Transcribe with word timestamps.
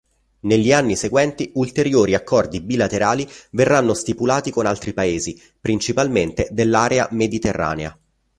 Negli 0.39 0.73
anni 0.73 0.95
seguenti 0.95 1.51
ulteriori 1.53 2.15
accordi 2.15 2.59
bilaterali 2.59 3.29
verranno 3.51 3.93
stipulati 3.93 4.49
con 4.49 4.65
altri 4.65 4.93
Paesi, 4.93 5.39
principalmente 5.59 6.47
dell'area 6.49 7.07
mediterranea. 7.11 7.95